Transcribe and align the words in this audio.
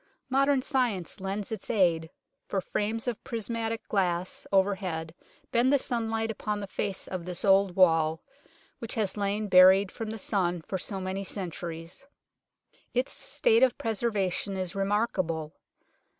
Modern 0.31 0.63
science 0.63 1.19
lends 1.19 1.51
its 1.51 1.69
aid, 1.69 2.09
for 2.47 2.59
frames 2.59 3.07
of 3.07 3.23
prismatic 3.23 3.87
glass 3.87 4.47
overhead 4.51 5.13
bend 5.51 5.71
the 5.71 5.77
sunlight 5.77 6.31
upon 6.31 6.59
the 6.59 6.65
face 6.65 7.07
of 7.07 7.23
this 7.25 7.45
old 7.45 7.75
wall, 7.75 8.23
which 8.79 8.95
had 8.95 9.15
lain 9.15 9.47
buried 9.47 9.91
from 9.91 10.09
the 10.09 10.17
sun 10.17 10.63
for 10.63 10.79
so 10.79 10.99
many 10.99 11.23
centuries. 11.23 12.07
Its 12.95 13.11
state 13.11 13.61
of 13.61 13.77
preservation 13.77 14.57
is 14.57 14.73
remarkable. 14.73 15.53